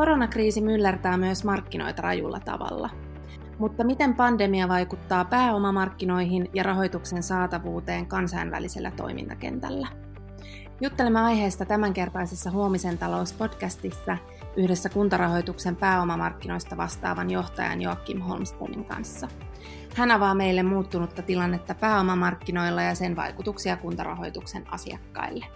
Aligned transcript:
Koronakriisi 0.00 0.60
myllertää 0.60 1.16
myös 1.16 1.44
markkinoita 1.44 2.02
rajulla 2.02 2.40
tavalla. 2.40 2.90
Mutta 3.58 3.84
miten 3.84 4.14
pandemia 4.14 4.68
vaikuttaa 4.68 5.24
pääomamarkkinoihin 5.24 6.50
ja 6.54 6.62
rahoituksen 6.62 7.22
saatavuuteen 7.22 8.06
kansainvälisellä 8.06 8.90
toimintakentällä? 8.90 9.88
Juttelemme 10.80 11.20
aiheesta 11.20 11.64
tämänkertaisessa 11.64 12.50
Huomisen 12.50 12.98
talouspodcastissa 12.98 14.18
yhdessä 14.56 14.88
kuntarahoituksen 14.88 15.76
pääomamarkkinoista 15.76 16.76
vastaavan 16.76 17.30
johtajan 17.30 17.82
Joakim 17.82 18.20
Holmstenin 18.20 18.84
kanssa. 18.84 19.28
Hän 19.96 20.10
avaa 20.10 20.34
meille 20.34 20.62
muuttunutta 20.62 21.22
tilannetta 21.22 21.74
pääomamarkkinoilla 21.74 22.82
ja 22.82 22.94
sen 22.94 23.16
vaikutuksia 23.16 23.76
kuntarahoituksen 23.76 24.72
asiakkaille. 24.72 25.46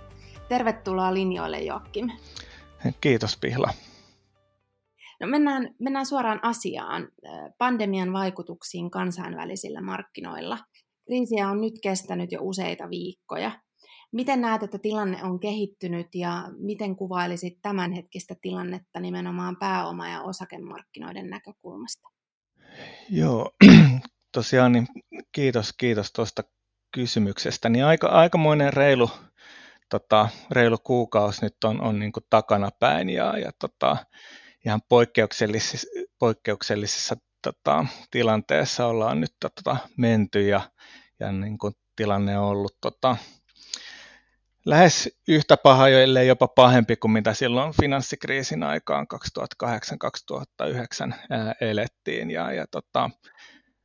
Tervetuloa 0.48 1.15
linjoille, 1.15 1.59
Joakim. 1.59 2.11
Kiitos, 3.01 3.37
Pihla. 3.37 3.70
No 5.24 5.30
mennään, 5.30 5.74
mennään 5.78 6.06
suoraan 6.06 6.41
asiaan. 6.42 7.09
Pandemian 7.59 8.12
vaikutuksiin 8.12 8.91
kansainvälisillä 8.91 9.80
markkinoilla. 9.80 10.59
Kriisiä 11.06 11.48
on 11.48 11.60
nyt 11.60 11.74
kestänyt 11.82 12.32
jo 12.32 12.38
useita 12.42 12.91
viikkoja. 12.91 13.51
Miten 14.12 14.41
näet, 14.41 14.62
että 14.62 14.79
tilanne 14.79 15.24
on 15.24 15.41
kehittynyt 15.41 16.06
ja 16.15 16.45
miten 16.59 16.96
kuvailisit 16.96 17.59
tämänhetkistä 17.62 18.34
tilannetta 18.42 19.01
nimenomaan 19.01 19.56
pääoma- 19.56 20.09
ja 20.09 20.23
osakemarkkinoiden 20.23 21.30
näkökulmasta? 21.30 22.09
Joo, 23.10 23.51
tosiaan 24.32 24.73
niin 24.73 24.87
kiitos, 25.32 25.73
kiitos 25.73 26.12
tuosta 26.12 26.43
kysymyksestä. 26.95 27.68
Niin 27.68 27.84
aika, 27.84 28.06
aikamoinen 28.06 28.73
reilu, 28.73 29.10
tota, 29.91 30.29
reilu 30.51 30.79
kuukausi 30.79 31.45
nyt 31.45 31.65
on, 31.65 31.80
on 31.80 31.98
niin 31.98 32.12
takanapäin 32.30 33.10
ja, 33.10 33.38
ja 33.38 33.51
tota, 33.59 33.96
ihan 34.66 34.80
poikkeuksellisissa, 34.88 35.87
poikkeuksellisessa 36.18 37.16
tota, 37.43 37.87
tilanteessa 38.10 38.87
ollaan 38.87 39.21
nyt 39.21 39.34
tota, 39.40 39.76
menty 39.98 40.48
ja, 40.48 40.60
ja 41.21 41.32
niin 41.32 41.59
kuin 41.59 41.74
tilanne 41.96 42.38
on 42.38 42.45
ollut 42.45 42.76
tota, 42.80 43.16
lähes 44.65 45.18
yhtä 45.29 45.56
paha, 45.56 45.88
ellei 45.88 46.29
jopa 46.29 46.48
pahempi 46.48 46.96
kuin 46.96 47.12
mitä 47.12 47.34
silloin 47.34 47.73
finanssikriisin 47.80 48.62
aikaan 48.62 49.06
2008-2009 49.43 51.15
elettiin. 51.60 52.30
Ja, 52.30 52.52
ja 52.52 52.66
tota, 52.71 53.10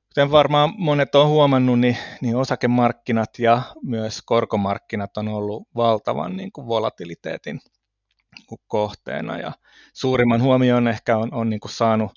kuten 0.08 0.31
varmaan 0.31 0.73
monet 0.77 1.16
on 1.16 1.27
huomannut, 1.27 1.80
niin, 1.80 1.97
niin 2.21 2.36
osakemarkkinat 2.36 3.39
ja 3.39 3.61
myös 3.83 4.21
korkomarkkinat 4.25 5.17
on 5.17 5.27
ollut 5.27 5.67
valtavan 5.75 6.38
niin 6.38 6.52
kuin 6.52 6.67
volatiliteetin 6.67 7.59
kohteena. 8.67 9.38
Ja 9.38 9.52
suurimman 9.94 10.41
huomioon 10.41 10.88
ehkä 10.88 11.17
on, 11.17 11.33
on 11.33 11.49
niin 11.49 11.59
kuin 11.59 11.72
saanut 11.72 12.11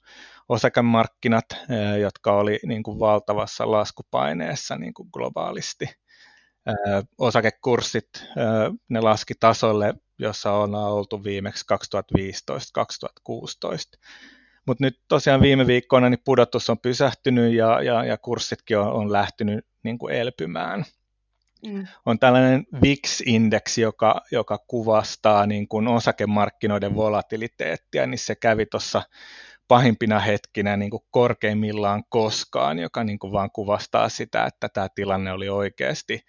osakemarkkinat, 0.48 1.46
jotka 2.00 2.32
oli 2.32 2.58
niin 2.66 2.82
kuin 2.82 2.98
valtavassa 2.98 3.70
laskupaineessa 3.70 4.76
niin 4.76 4.94
kuin 4.94 5.08
globaalisti– 5.12 5.86
osakekurssit, 7.18 8.08
ne 8.88 9.00
laski 9.00 9.34
tasolle, 9.40 9.94
jossa 10.18 10.52
on 10.52 10.74
oltu 10.74 11.24
viimeksi 11.24 11.64
2015-2016. 11.72 11.76
Mutta 14.66 14.84
nyt 14.84 15.00
tosiaan 15.08 15.40
viime 15.40 15.66
viikkoina 15.66 16.10
niin 16.10 16.22
pudotus 16.24 16.70
on 16.70 16.78
pysähtynyt 16.78 17.54
ja, 17.54 17.82
ja, 17.82 18.04
ja 18.04 18.18
kurssitkin 18.18 18.78
on, 18.78 18.92
on 18.92 19.12
lähtenyt 19.12 19.66
niin 19.82 19.98
kuin 19.98 20.14
elpymään. 20.14 20.84
Mm. 21.66 21.86
On 22.06 22.18
tällainen 22.18 22.66
VIX-indeksi, 22.82 23.80
joka, 23.80 24.20
joka 24.32 24.58
kuvastaa 24.66 25.46
niin 25.46 25.68
kuin 25.68 25.88
osakemarkkinoiden 25.88 26.94
volatiliteettia, 26.94 28.06
niin 28.06 28.18
se 28.18 28.34
kävi 28.34 28.66
tuossa 28.66 29.02
pahimpina 29.68 30.18
hetkinä 30.18 30.76
niin 30.76 30.90
kuin 30.90 31.02
korkeimmillaan 31.10 32.04
koskaan, 32.08 32.78
joka 32.78 33.04
niin 33.04 33.18
kuin 33.18 33.32
vaan 33.32 33.50
kuvastaa 33.50 34.08
sitä, 34.08 34.44
että 34.44 34.68
tämä 34.68 34.88
tilanne 34.94 35.32
oli 35.32 35.48
oikeasti 35.48 36.20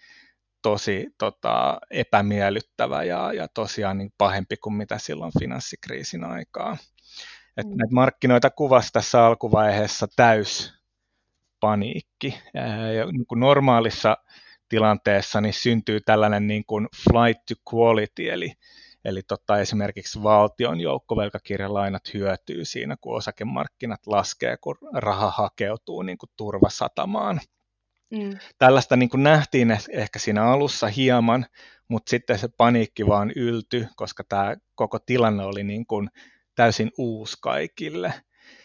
tosi 0.61 1.07
tota, 1.17 1.79
epämiellyttävä 1.91 3.03
ja, 3.03 3.33
ja 3.33 3.47
tosiaan 3.47 3.97
niin 3.97 4.13
pahempi 4.17 4.57
kuin 4.57 4.73
mitä 4.73 4.97
silloin 4.97 5.31
finanssikriisin 5.39 6.23
aikaa. 6.23 6.77
Et 7.57 7.65
mm. 7.65 7.69
Näitä 7.69 7.93
markkinoita 7.93 8.49
kuvasi 8.49 8.89
tässä 8.93 9.25
alkuvaiheessa 9.25 10.07
täys 10.15 10.73
paniikki. 11.59 12.39
Ja 12.97 13.05
niin 13.11 13.25
kuin 13.25 13.39
normaalissa 13.39 14.17
tilanteessa 14.73 15.41
niin 15.41 15.53
syntyy 15.53 15.99
tällainen 16.01 16.47
niin 16.47 16.65
kuin 16.65 16.87
flight 17.03 17.45
to 17.45 17.75
quality, 17.75 18.29
eli, 18.29 18.53
eli 19.05 19.21
tota, 19.23 19.59
esimerkiksi 19.59 20.23
valtion 20.23 20.79
joukkovelkakirjalainat 20.79 22.13
hyötyy 22.13 22.65
siinä, 22.65 22.95
kun 23.01 23.17
osakemarkkinat 23.17 24.07
laskee, 24.07 24.57
kun 24.57 24.77
raha 24.93 25.31
hakeutuu 25.31 26.01
niin 26.01 26.17
kuin 26.17 26.29
turvasatamaan. 26.37 27.39
Mm. 28.11 28.37
Tällaista 28.57 28.95
niin 28.95 29.09
kuin 29.09 29.23
nähtiin 29.23 29.71
eh, 29.71 29.83
ehkä 29.91 30.19
siinä 30.19 30.43
alussa 30.43 30.87
hieman, 30.87 31.45
mutta 31.87 32.09
sitten 32.09 32.39
se 32.39 32.47
paniikki 32.57 33.07
vaan 33.07 33.31
yltyi, 33.35 33.87
koska 33.95 34.23
tämä 34.29 34.55
koko 34.75 34.99
tilanne 34.99 35.43
oli 35.43 35.63
niin 35.63 35.85
kuin 35.85 36.09
täysin 36.55 36.91
uusi 36.97 37.37
kaikille. 37.41 38.13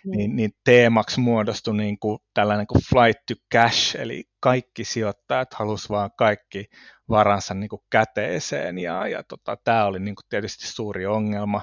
Mm. 0.04 0.10
Niin, 0.16 0.36
niin 0.36 0.50
teemaksi 0.64 1.20
muodostui 1.20 1.76
niin 1.76 1.98
kuin 1.98 2.18
tällainen 2.34 2.66
kuin 2.66 2.82
flight 2.82 3.26
to 3.26 3.34
cash, 3.54 3.96
eli 4.00 4.24
kaikki 4.40 4.84
sijoittajat 4.84 5.54
halusivat 5.54 5.90
vaan 5.90 6.10
kaikki 6.16 6.70
varansa 7.08 7.54
niin 7.54 7.68
kuin 7.68 7.82
käteeseen, 7.90 8.78
ja, 8.78 9.08
ja 9.08 9.22
tota, 9.22 9.56
tämä 9.64 9.84
oli 9.84 10.00
niin 10.00 10.14
kuin 10.14 10.26
tietysti 10.28 10.66
suuri 10.66 11.06
ongelma. 11.06 11.62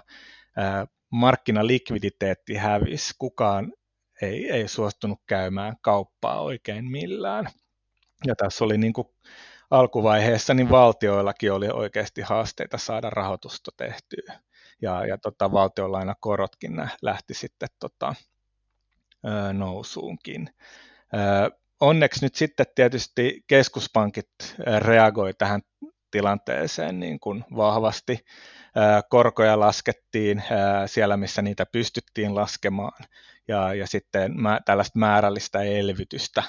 Markkinalikviditeetti 1.10 2.56
hävisi, 2.56 3.14
kukaan 3.20 3.74
ei, 4.22 4.52
ei 4.52 4.68
suostunut 4.68 5.20
käymään 5.28 5.76
kauppaa 5.82 6.42
oikein 6.42 6.92
millään. 6.92 7.48
Ja 8.28 8.36
tässä 8.36 8.66
oli 8.66 8.78
niin 8.78 8.94
kuin 8.94 9.08
alkuvaiheessa 9.72 10.54
niin 10.54 10.70
valtioillakin 10.70 11.52
oli 11.52 11.70
oikeasti 11.70 12.22
haasteita 12.22 12.78
saada 12.78 13.10
rahoitusta 13.10 13.72
tehtyä. 13.78 14.40
Ja, 14.82 15.06
ja 15.06 15.18
tota, 15.18 15.52
valtionlainakorotkin 15.52 16.90
lähti 17.02 17.34
sitten 17.34 17.70
tota, 17.80 18.16
nousuunkin. 19.54 20.50
Onneksi 21.80 22.26
nyt 22.26 22.36
sitten 22.36 22.66
tietysti 22.76 23.44
keskuspankit 23.48 24.28
reagoi 24.80 25.34
tähän 25.34 25.62
tilanteeseen 26.12 27.00
niin 27.00 27.20
kuin 27.20 27.46
vahvasti. 27.56 28.20
Korkoja 29.10 29.60
laskettiin 29.60 30.44
siellä, 30.86 31.18
missä 31.18 31.42
niitä 31.42 31.66
pystyttiin 31.66 32.36
laskemaan, 32.36 33.06
ja, 33.48 33.74
ja 33.74 33.88
sitten 33.88 34.42
mä, 34.42 34.60
tällaista 34.66 35.00
määrällistä 35.00 35.62
elvytystä 35.62 36.44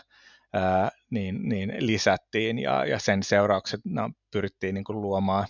ää, 0.52 0.90
niin, 1.10 1.48
niin 1.48 1.74
lisättiin 1.78 2.58
ja, 2.58 2.84
ja 2.84 2.98
sen 2.98 3.22
seuraukset 3.22 3.80
pyrittiin 4.32 4.74
niin 4.74 4.84
kuin 4.84 5.00
luomaan 5.00 5.46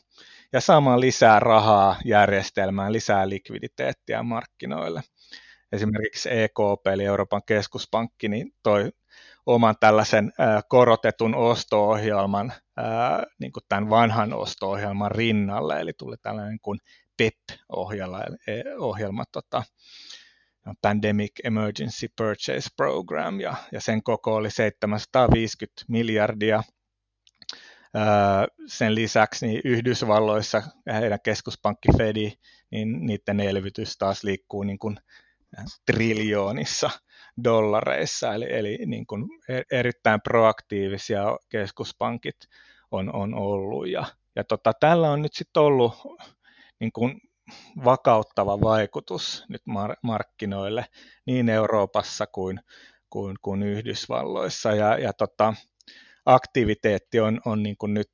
ja 0.53 0.60
saamaan 0.60 1.00
lisää 1.00 1.41
rahaa 1.41 1.97
järjestelmään, 2.04 2.93
lisää 2.93 3.28
likviditeettiä 3.28 4.22
markkinoille. 4.22 5.03
Esimerkiksi 5.72 6.28
EKP 6.32 6.87
eli 6.93 7.04
Euroopan 7.04 7.43
keskuspankki 7.47 8.28
niin 8.28 8.53
toi 8.62 8.91
oman 9.46 9.74
tällaisen 9.80 10.32
korotetun 10.68 11.34
osto-ohjelman 11.34 12.52
niin 13.38 13.52
kuin 13.52 13.64
tämän 13.68 13.90
vanhan 13.90 14.32
osto-ohjelman 14.32 15.10
rinnalle, 15.10 15.80
eli 15.80 15.92
tuli 15.98 16.16
tällainen 16.22 16.58
kuin 16.62 16.78
PEP-ohjelma, 17.16 18.20
e, 18.46 18.62
ohjelma, 18.78 19.24
tota, 19.32 19.62
Pandemic 20.82 21.32
Emergency 21.44 22.08
Purchase 22.16 22.68
Program, 22.76 23.40
ja, 23.40 23.54
ja 23.72 23.80
sen 23.80 24.02
koko 24.02 24.34
oli 24.34 24.50
750 24.50 25.84
miljardia. 25.88 26.62
Sen 28.66 28.94
lisäksi 28.94 29.46
niin 29.46 29.60
Yhdysvalloissa 29.64 30.62
heidän 30.92 31.18
keskuspankki 31.24 31.88
Fedi, 31.99 32.32
niin 32.70 33.06
niiden 33.06 33.40
elvytys 33.40 33.99
taas 33.99 34.25
liikkuu 34.25 34.62
niin 34.62 34.78
kuin 34.78 34.96
triljoonissa 35.87 36.90
dollareissa, 37.44 38.35
eli, 38.35 38.47
eli 38.49 38.79
niin 38.87 39.06
kuin 39.06 39.25
e-, 39.49 39.79
erittäin 39.79 40.21
proaktiivisia 40.21 41.25
keskuspankit 41.49 42.37
on, 42.91 43.15
on 43.15 43.35
ollut. 43.35 43.88
Ja, 43.88 44.05
ja 44.37 44.44
tota, 44.44 44.73
tällä 44.81 45.11
on 45.11 45.23
nyt 45.23 45.35
sitten 45.35 45.62
ollut 45.62 45.94
niin 46.81 46.93
kuin 46.93 47.21
vakauttava 47.85 48.61
vaikutus 48.61 49.44
nyt 49.49 49.62
markkinoille 50.03 50.85
niin 51.27 51.49
Euroopassa 51.49 52.27
kuin, 52.27 52.61
kuin, 53.11 53.37
kuin 53.43 53.62
Yhdysvalloissa. 53.62 54.73
Ja, 54.73 54.99
ja 54.99 55.12
tota, 55.12 55.55
aktiviteetti 56.27 57.21
on, 57.21 57.41
on 57.44 57.62
niin 57.62 57.77
kuin 57.77 57.94
nyt 57.94 58.11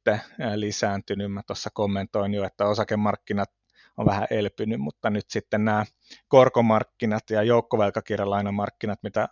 lisääntynyt. 0.54 1.32
Mä 1.32 1.42
tuossa 1.46 1.70
kommentoin 1.74 2.34
jo, 2.34 2.44
että 2.44 2.66
osakemarkkinat 2.66 3.50
on 3.96 4.06
vähän 4.06 4.26
elpynyt, 4.30 4.80
mutta 4.80 5.10
nyt 5.10 5.24
sitten 5.28 5.64
nämä 5.64 5.84
korkomarkkinat 6.28 7.30
ja 7.30 7.42
joukkovelkakirjalainamarkkinat, 7.42 8.98
mitä 9.02 9.28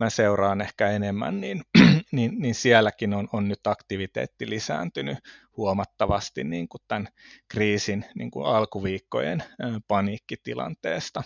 mä 0.00 0.10
seuraan 0.10 0.60
ehkä 0.60 0.90
enemmän, 0.90 1.40
niin, 1.40 1.62
niin, 2.12 2.32
niin 2.38 2.54
sielläkin 2.54 3.14
on, 3.14 3.28
on 3.32 3.48
nyt 3.48 3.66
aktiviteetti 3.66 4.50
lisääntynyt 4.50 5.18
huomattavasti 5.56 6.44
niin 6.44 6.68
kuin 6.68 6.80
tämän 6.88 7.08
kriisin 7.48 8.04
niin 8.14 8.30
kuin 8.30 8.46
alkuviikkojen 8.46 9.44
paniikkitilanteesta. 9.88 11.22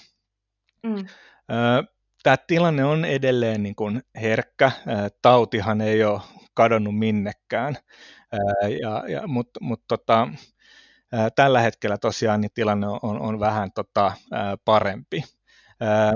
Mm. 0.83 1.07
Tämä 2.23 2.37
tilanne 2.47 2.85
on 2.85 3.05
edelleen 3.05 3.63
niin 3.63 3.77
kuin 3.77 4.03
herkkä. 4.21 4.73
Tautihan 5.23 5.81
ei 5.81 6.05
ole 6.05 6.21
kadonnut 6.55 6.99
minnekään, 6.99 7.77
ja, 8.81 9.05
ja, 9.09 9.27
mutta 9.27 9.61
mut 9.63 9.83
tota, 9.89 10.29
tällä 11.37 11.61
hetkellä 11.61 11.99
tosiaan 11.99 12.41
niin 12.41 12.51
tilanne 12.55 12.87
on, 12.87 13.21
on 13.21 13.41
vähän 13.41 13.73
tota, 13.73 14.13
parempi. 14.65 15.25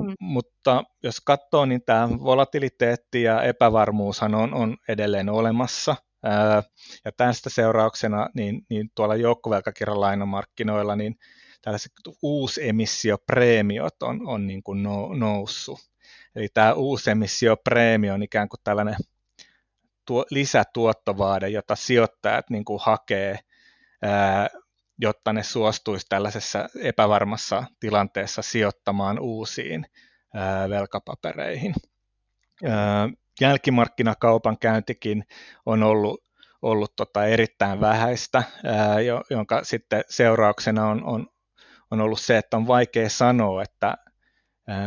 Mm. 0.01 0.15
Mutta 0.21 0.85
jos 1.03 1.21
katsoo, 1.21 1.65
niin 1.65 1.83
tämä 1.87 2.09
volatiliteetti 2.11 3.23
ja 3.23 3.43
epävarmuushan 3.43 4.35
on, 4.35 4.55
on 4.55 4.77
edelleen 4.89 5.29
olemassa. 5.29 5.97
Ää, 6.25 6.63
ja 7.05 7.13
tästä 7.17 7.51
seurauksena 7.51 8.29
niin, 8.35 8.67
niin 8.71 8.91
tuolla 8.95 9.17
joukkovelkakirjalainamarkkinoilla 9.17 10.97
niin 10.97 11.15
tällaiset 11.63 11.93
uusemissiopreemiot 12.23 14.03
on, 14.03 14.29
on 14.29 14.47
niin 14.47 14.63
kuin 14.63 14.83
noussut. 15.19 15.79
Eli 16.37 16.49
tämä 16.55 16.73
uusemissiopreemio 16.73 18.15
on 18.15 18.23
ikään 18.23 18.49
kuin 18.49 18.61
tällainen 18.65 18.97
tuo, 20.07 20.25
lisätuottovaade, 20.31 21.49
jota 21.49 21.77
sijoittajat 21.77 22.51
niin 22.51 22.65
kuin 22.65 22.81
hakee 22.83 23.39
ää, 24.03 24.49
jotta 25.03 25.33
ne 25.33 25.43
suostuisi 25.43 26.07
tällaisessa 26.09 26.69
epävarmassa 26.83 27.65
tilanteessa 27.81 28.43
sijoittamaan 28.43 29.19
uusiin 29.19 29.87
velkapapereihin. 30.69 31.75
Jälkimarkkinakaupan 33.41 34.59
käyntikin 34.59 35.25
on 35.67 35.83
ollut, 35.83 36.25
ollut 36.63 36.97
tota 36.97 37.27
erittäin 37.27 37.81
vähäistä, 37.81 38.43
jonka 39.31 39.65
sitten 39.65 40.05
seurauksena 40.09 40.89
on, 40.89 41.05
on, 41.05 41.27
on 41.91 42.01
ollut 42.01 42.21
se, 42.21 42.39
että 42.39 42.57
on 42.57 42.67
vaikea 42.67 43.09
sanoa, 43.09 43.63
että 43.63 43.95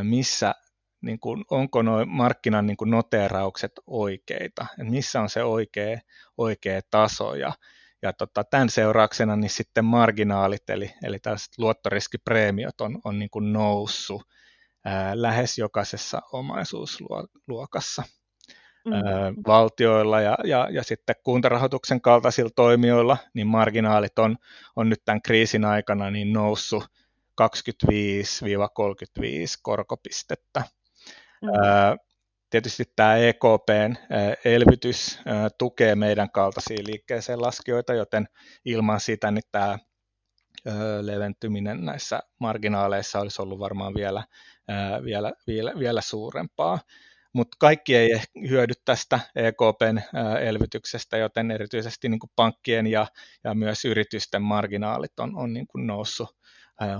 missä 0.03 0.55
niin 1.01 1.19
kuin, 1.19 1.45
onko 1.51 1.81
nuo 1.81 2.05
markkinan 2.05 2.67
niin 2.67 2.77
kuin 2.77 2.91
noteeraukset 2.91 3.71
oikeita, 3.87 4.65
että 4.71 4.91
missä 4.91 5.21
on 5.21 5.29
se 5.29 5.43
oikea, 5.43 5.99
oikea 6.37 6.81
taso 6.91 7.35
ja, 7.35 7.53
ja 8.05 8.13
tota, 8.13 8.43
tämän 8.43 8.69
seurauksena 8.69 9.35
niin 9.35 9.49
sitten 9.49 9.85
marginaalit, 9.85 10.69
eli, 10.69 10.93
eli 11.03 11.19
tällaiset 11.19 11.53
luottoriskipreemiot 11.57 12.81
on, 12.81 12.99
on 13.03 13.19
niin 13.19 13.29
kuin 13.29 13.53
noussut 13.53 14.23
ää, 14.85 15.21
lähes 15.21 15.57
jokaisessa 15.57 16.21
omaisuusluokassa. 16.31 18.03
Mm-hmm. 18.85 19.43
valtioilla 19.47 20.21
ja, 20.21 20.37
ja, 20.43 20.67
ja 20.71 20.83
sitten 20.83 21.15
kuntarahoituksen 21.23 22.01
kaltaisilla 22.01 22.49
toimijoilla, 22.55 23.17
niin 23.33 23.47
marginaalit 23.47 24.19
on, 24.19 24.35
on 24.75 24.89
nyt 24.89 25.01
tämän 25.05 25.21
kriisin 25.21 25.65
aikana 25.65 26.11
niin 26.11 26.33
noussut 26.33 26.83
25-35 27.41 27.47
korkopistettä. 29.61 30.63
Mm-hmm 31.41 31.97
tietysti 32.49 32.83
tämä 32.95 33.17
EKPn 33.17 33.95
elvytys 34.45 35.19
tukee 35.57 35.95
meidän 35.95 36.31
kaltaisia 36.31 36.83
liikkeeseen 36.87 37.41
laskijoita, 37.41 37.93
joten 37.93 38.27
ilman 38.65 38.99
sitä 38.99 39.31
niin 39.31 39.43
tämä 39.51 39.79
leventyminen 41.01 41.85
näissä 41.85 42.19
marginaaleissa 42.39 43.19
olisi 43.19 43.41
ollut 43.41 43.59
varmaan 43.59 43.93
vielä, 43.93 44.23
vielä, 45.03 45.33
vielä, 45.47 45.73
vielä 45.79 46.01
suurempaa. 46.01 46.79
Mutta 47.33 47.57
kaikki 47.59 47.95
ei 47.95 48.21
hyödy 48.49 48.73
tästä 48.85 49.19
EKPn 49.35 50.01
elvytyksestä, 50.41 51.17
joten 51.17 51.51
erityisesti 51.51 52.09
niin 52.09 52.19
pankkien 52.35 52.87
ja, 52.87 53.07
ja 53.43 53.53
myös 53.53 53.85
yritysten 53.85 54.41
marginaalit 54.41 55.19
on, 55.19 55.35
on 55.35 55.53
niin 55.53 55.67
kuin 55.67 55.87
noussut 55.87 56.37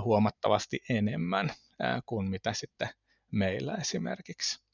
huomattavasti 0.03 0.80
enemmän 0.89 1.50
kuin 2.06 2.30
mitä 2.30 2.53
sitten 2.53 2.89
meillä 3.31 3.75
esimerkiksi. 3.75 4.65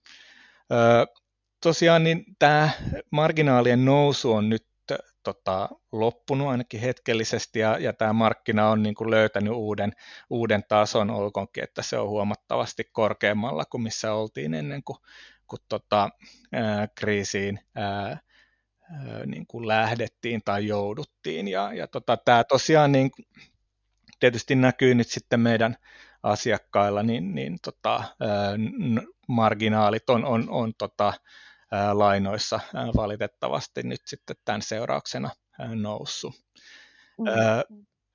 Tosiaan 1.64 2.04
niin 2.04 2.24
tämä 2.40 2.70
marginaalien 3.12 3.86
nousu 3.86 4.34
on 4.34 4.50
nyt 4.50 4.66
tota, 5.24 5.70
loppunut 5.92 6.48
ainakin 6.48 6.80
hetkellisesti 6.80 7.60
ja, 7.60 7.78
ja 7.78 7.94
tämä 7.94 8.14
markkina 8.14 8.70
on 8.70 8.84
niin 8.84 8.96
kuin 8.96 9.12
löytänyt 9.12 9.54
uuden, 9.54 9.94
uuden 10.30 10.64
tason, 10.68 11.10
olkoonkin, 11.10 11.64
että 11.64 11.82
se 11.82 11.98
on 11.98 12.10
huomattavasti 12.10 12.84
korkeammalla 12.92 13.66
kuin 13.66 13.82
missä 13.82 14.14
oltiin 14.14 14.54
ennen 14.54 14.84
kuin, 14.84 14.98
kuin 15.48 15.60
tota, 15.70 16.10
ää, 16.54 16.88
kriisiin 16.96 17.60
ää, 17.76 18.20
niin 19.26 19.48
kuin 19.48 19.68
lähdettiin 19.68 20.42
tai 20.46 20.68
jouduttiin. 20.68 21.48
Ja, 21.48 21.74
ja 21.74 21.88
tota, 21.88 22.18
tämä 22.18 22.44
tosiaan 22.44 22.92
niin, 22.92 23.12
tietysti 24.20 24.56
näkyy 24.56 24.96
nyt 24.96 25.08
sitten 25.08 25.40
meidän 25.40 25.76
asiakkailla, 26.24 27.04
niin, 27.04 27.36
niin 27.36 27.58
tota, 27.64 28.04
marginaalit 29.28 30.10
on, 30.10 30.26
on, 30.26 30.50
on 30.50 30.74
tota, 30.78 31.14
lainoissa 31.94 32.60
valitettavasti 32.96 33.84
nyt 33.84 34.02
sitten 34.06 34.36
tämän 34.46 34.62
seurauksena 34.62 35.30
noussut. 35.76 36.34
Mm. 37.18 37.26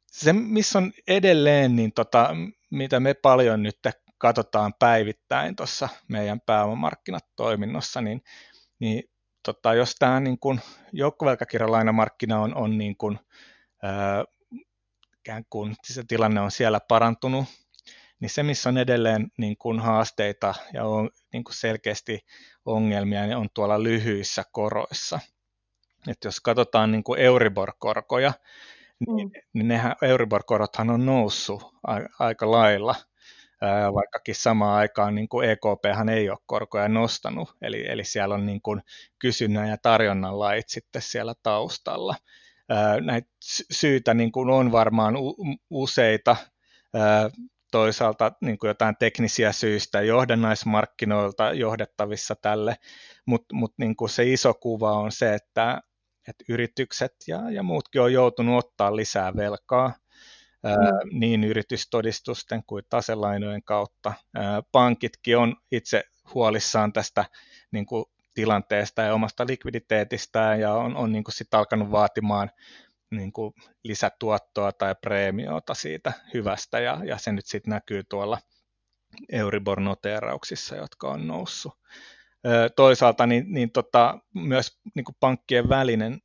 Se, 0.06 0.32
missä 0.32 0.78
on 0.78 0.92
edelleen, 1.08 1.76
niin 1.76 1.92
tota, 1.92 2.30
mitä 2.70 3.00
me 3.00 3.14
paljon 3.14 3.62
nyt 3.62 3.78
katsotaan 4.18 4.74
päivittäin 4.78 5.56
tuossa 5.56 5.88
meidän 6.08 6.40
pääomamarkkinatoiminnossa, 6.40 8.00
niin, 8.00 8.22
niin 8.78 9.02
tota, 9.42 9.74
jos 9.74 9.94
tämä 9.98 10.20
niin 10.20 10.38
kuin 10.38 10.60
joukkovelkakirjalainamarkkina 10.92 12.40
on, 12.40 12.54
on 12.54 12.78
niin 12.78 12.96
kuin, 12.96 13.18
ää, 13.82 14.24
ikään 15.20 15.44
kuin 15.50 15.76
se 15.86 16.02
tilanne 16.08 16.40
on 16.40 16.50
siellä 16.50 16.80
parantunut 16.88 17.44
niin 18.20 18.30
se, 18.30 18.42
missä 18.42 18.68
on 18.68 18.78
edelleen 18.78 19.28
niin 19.38 19.56
kuin 19.56 19.80
haasteita 19.80 20.54
ja 20.72 20.84
on 20.84 21.10
niin 21.32 21.44
kuin 21.44 21.54
selkeästi 21.54 22.26
ongelmia, 22.64 23.26
niin 23.26 23.36
on 23.36 23.48
tuolla 23.54 23.82
lyhyissä 23.82 24.44
koroissa. 24.52 25.20
Et 26.08 26.18
jos 26.24 26.40
katsotaan 26.40 26.92
niin 26.92 27.04
kuin 27.04 27.20
Euribor-korkoja, 27.20 28.32
niin, 29.06 29.28
mm. 29.28 29.32
niin 29.52 29.68
nehän, 29.68 29.94
Euribor-korothan 30.02 30.90
on 30.90 31.06
noussut 31.06 31.62
a, 31.86 31.98
aika 32.18 32.50
lailla, 32.50 32.94
ää, 33.60 33.94
vaikkakin 33.94 34.34
samaan 34.34 34.78
aikaan 34.78 35.14
niin 35.14 35.28
kuin 35.28 35.50
EKP 35.50 36.10
ei 36.14 36.30
ole 36.30 36.38
korkoja 36.46 36.88
nostanut, 36.88 37.56
eli, 37.62 37.84
eli 37.88 38.04
siellä 38.04 38.34
on 38.34 38.46
niin 38.46 38.62
kuin 38.62 38.82
kysynnän 39.18 39.68
ja 39.68 39.76
tarjonnan 39.82 40.38
lait 40.38 40.68
sitten 40.68 41.02
siellä 41.02 41.34
taustalla. 41.42 42.16
Ää, 42.68 43.00
näitä 43.00 43.28
syitä 43.70 44.14
niin 44.14 44.32
kuin 44.32 44.50
on 44.50 44.72
varmaan 44.72 45.16
u, 45.16 45.36
useita, 45.70 46.36
toisaalta 47.70 48.32
niin 48.40 48.58
kuin 48.58 48.68
jotain 48.68 48.96
teknisiä 48.98 49.52
syistä 49.52 50.00
johdannaismarkkinoilta 50.00 51.52
johdettavissa 51.52 52.34
tälle, 52.42 52.76
mutta 53.26 53.54
mut 53.54 53.74
niin 53.78 53.96
kuin 53.96 54.08
se 54.08 54.24
iso 54.32 54.54
kuva 54.54 54.92
on 54.92 55.12
se, 55.12 55.34
että, 55.34 55.80
että 56.28 56.44
yritykset 56.48 57.12
ja, 57.28 57.50
ja 57.50 57.62
muutkin 57.62 58.00
on 58.00 58.12
joutunut 58.12 58.64
ottaa 58.64 58.96
lisää 58.96 59.36
velkaa, 59.36 59.88
mm. 59.88 60.70
ää, 60.70 60.92
niin 61.12 61.44
yritystodistusten 61.44 62.62
kuin 62.66 62.84
taselainojen 62.88 63.62
kautta. 63.62 64.12
Ää, 64.34 64.62
pankitkin 64.72 65.38
on 65.38 65.56
itse 65.72 66.04
huolissaan 66.34 66.92
tästä 66.92 67.24
niin 67.70 67.86
kuin 67.86 68.04
tilanteesta 68.34 69.02
ja 69.02 69.14
omasta 69.14 69.46
likviditeetistään 69.48 70.60
ja 70.60 70.74
on, 70.74 70.96
on 70.96 71.12
niin 71.12 71.24
kuin 71.24 71.34
sit 71.34 71.54
alkanut 71.54 71.90
vaatimaan 71.90 72.50
niin 73.10 73.32
kuin 73.32 73.54
lisätuottoa 73.84 74.72
tai 74.72 74.94
preemiota 75.02 75.74
siitä 75.74 76.12
hyvästä, 76.34 76.80
ja, 76.80 77.00
ja 77.04 77.18
se 77.18 77.32
nyt 77.32 77.46
sitten 77.46 77.70
näkyy 77.70 78.02
tuolla 78.10 78.38
Euribor-noteerauksissa, 79.32 80.76
jotka 80.76 81.08
on 81.10 81.26
noussut. 81.26 81.72
Toisaalta 82.76 83.26
niin, 83.26 83.44
niin 83.48 83.72
tota, 83.72 84.18
myös 84.34 84.80
niin 84.94 85.04
kuin 85.04 85.16
pankkien 85.20 85.68
välinen 85.68 86.20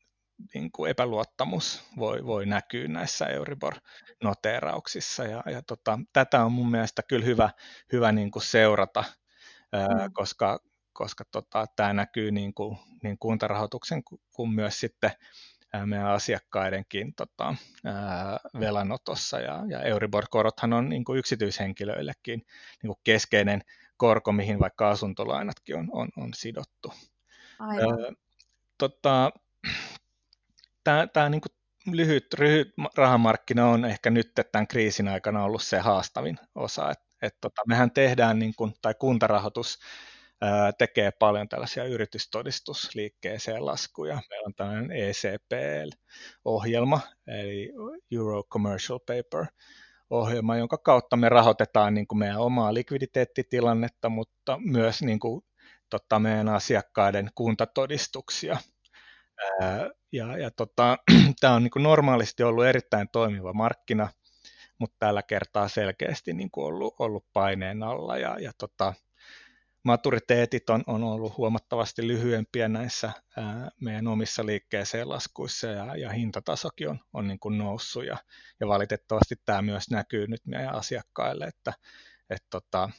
niin 0.53 0.71
kuin 0.71 0.91
epäluottamus 0.91 1.83
voi, 1.97 2.25
voi 2.25 2.45
näkyä 2.45 2.87
näissä 2.87 3.25
Euribor-noteerauksissa, 3.25 5.23
ja, 5.23 5.43
ja 5.45 5.61
tota, 5.61 5.99
tätä 6.13 6.45
on 6.45 6.51
mun 6.51 6.71
mielestä 6.71 7.01
kyllä 7.07 7.25
hyvä, 7.25 7.49
hyvä 7.93 8.11
niin 8.11 8.31
kuin 8.31 8.43
seurata, 8.43 9.03
mm. 9.71 10.13
koska, 10.13 10.59
koska 10.93 11.23
tota, 11.31 11.65
tämä 11.75 11.93
näkyy 11.93 12.31
niin, 12.31 12.53
kuin, 12.53 12.77
niin 13.03 13.17
kuntarahoituksen 13.19 14.03
kuin 14.35 14.53
myös 14.53 14.79
sitten 14.79 15.11
meidän 15.85 16.07
asiakkaidenkin 16.07 17.15
tota, 17.15 17.55
velanotossa 18.59 19.39
ja, 19.39 19.63
ja 19.67 19.81
Euribor-korothan 19.81 20.73
on 20.73 20.89
niin 20.89 21.03
kuin 21.03 21.19
yksityishenkilöillekin 21.19 22.45
niin 22.83 22.87
kuin 22.87 22.99
keskeinen 23.03 23.61
korko, 23.97 24.31
mihin 24.31 24.59
vaikka 24.59 24.89
asuntolainatkin 24.89 25.75
on, 25.75 25.89
on, 25.91 26.09
on 26.17 26.33
sidottu. 26.33 26.93
Aivan. 27.59 28.15
tota, 28.77 29.31
tämä 30.83 31.29
niin 31.29 31.41
lyhyt, 31.91 32.27
lyhyt 32.39 32.73
rahamarkkina 32.95 33.67
on 33.67 33.85
ehkä 33.85 34.09
nyt 34.09 34.31
tämän 34.51 34.67
kriisin 34.67 35.07
aikana 35.07 35.43
ollut 35.43 35.63
se 35.63 35.79
haastavin 35.79 36.39
osa. 36.55 36.91
Et, 36.91 36.99
et 37.21 37.35
tota, 37.41 37.61
mehän 37.67 37.91
tehdään, 37.91 38.39
niin 38.39 38.53
kuin, 38.55 38.73
tai 38.81 38.93
kuntarahoitus 38.99 39.79
tekee 40.77 41.11
paljon 41.11 41.49
tällaisia 41.49 41.83
yritystodistusliikkeeseen 41.83 43.65
laskuja. 43.65 44.21
Meillä 44.29 44.45
on 44.45 44.55
tällainen 44.55 44.91
ECPL-ohjelma, 44.91 46.99
eli 47.27 47.71
Euro 48.11 48.43
Commercial 48.43 48.99
Paper, 48.99 49.45
ohjelma, 50.09 50.57
jonka 50.57 50.77
kautta 50.77 51.17
me 51.17 51.29
rahoitetaan 51.29 51.93
niin 51.93 52.07
kuin 52.07 52.19
meidän 52.19 52.37
omaa 52.37 52.73
likviditeettitilannetta, 52.73 54.09
mutta 54.09 54.59
myös 54.65 55.01
niin 55.01 55.19
kuin, 55.19 55.41
tota, 55.89 56.19
meidän 56.19 56.49
asiakkaiden 56.49 57.29
kuntatodistuksia. 57.35 58.57
Ää, 59.61 59.89
ja, 60.11 60.37
ja 60.37 60.51
tota, 60.51 60.97
tämä 61.41 61.53
on 61.53 61.63
niin 61.63 61.71
kuin 61.71 61.83
normaalisti 61.83 62.43
ollut 62.43 62.65
erittäin 62.65 63.09
toimiva 63.11 63.53
markkina, 63.53 64.09
mutta 64.79 64.95
tällä 64.99 65.23
kertaa 65.23 65.67
selkeästi 65.67 66.33
niin 66.33 66.51
kuin 66.51 66.65
ollut, 66.65 66.95
ollut 66.99 67.25
paineen 67.33 67.83
alla. 67.83 68.17
Ja, 68.17 68.39
ja 68.39 68.51
tota, 68.57 68.93
maturiteetit 69.83 70.69
on, 70.69 70.83
on 70.87 71.03
ollut 71.03 71.37
huomattavasti 71.37 72.07
lyhyempiä 72.07 72.67
näissä 72.67 73.11
ää, 73.37 73.69
meidän 73.81 74.07
omissa 74.07 74.45
liikkeeseen 74.45 75.09
laskuissa 75.09 75.67
ja, 75.67 75.95
ja 75.95 76.09
hintatasokin 76.09 76.89
on, 76.89 76.99
on 77.13 77.27
niin 77.27 77.39
kuin 77.39 77.57
noussut 77.57 78.05
ja, 78.05 78.17
ja 78.59 78.67
valitettavasti 78.67 79.35
tämä 79.45 79.61
myös 79.61 79.89
näkyy 79.89 80.27
nyt 80.27 80.41
meidän 80.45 80.75
asiakkaille, 80.75 81.45
että 81.45 81.73
et, 82.29 82.43
tota, 82.49 82.89